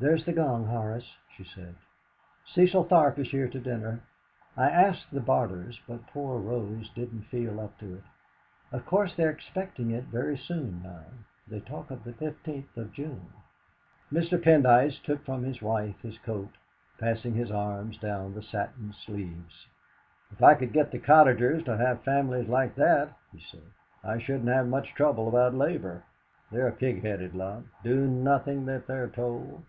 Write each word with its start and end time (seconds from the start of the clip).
"There's 0.00 0.24
the 0.24 0.32
gong, 0.32 0.64
Horace," 0.66 1.14
she 1.36 1.44
said. 1.44 1.76
"Cecil 2.44 2.86
Tharp 2.86 3.20
is 3.20 3.30
here 3.30 3.46
to 3.46 3.60
dinner. 3.60 4.00
I 4.56 4.68
asked 4.68 5.12
the 5.12 5.20
Barters, 5.20 5.80
but 5.86 6.08
poor 6.08 6.40
Rose 6.40 6.88
didn't 6.90 7.22
feel 7.26 7.60
up 7.60 7.78
to 7.78 7.94
it. 7.98 8.02
Of 8.72 8.84
course 8.84 9.14
they 9.14 9.22
are 9.22 9.30
expecting 9.30 9.92
it 9.92 10.06
very 10.06 10.36
soon 10.36 10.82
now. 10.82 11.04
They 11.46 11.60
talk 11.60 11.92
of 11.92 12.02
the 12.02 12.14
15th 12.14 12.76
of 12.76 12.92
June." 12.92 13.32
Mr. 14.12 14.42
Pendyce 14.42 15.00
took 15.04 15.24
from 15.24 15.44
his 15.44 15.62
wife 15.62 16.00
his 16.00 16.18
coat, 16.18 16.50
passing 16.98 17.34
his 17.34 17.52
arms 17.52 17.96
down 17.96 18.34
the 18.34 18.42
satin 18.42 18.92
sleeves. 18.92 19.68
"If 20.32 20.42
I 20.42 20.54
could 20.56 20.72
get 20.72 20.90
the 20.90 20.98
cottagers 20.98 21.62
to 21.66 21.76
have 21.76 22.02
families 22.02 22.48
like 22.48 22.74
that," 22.74 23.12
he 23.30 23.38
said, 23.38 23.70
"I 24.02 24.18
shouldn't 24.18 24.48
have 24.48 24.66
much 24.66 24.94
trouble 24.94 25.28
about 25.28 25.54
labour. 25.54 26.02
They're 26.50 26.66
a 26.66 26.72
pig 26.72 27.04
headed 27.04 27.36
lot 27.36 27.62
do 27.84 28.08
nothing 28.08 28.66
that 28.66 28.88
they're 28.88 29.06
told. 29.08 29.62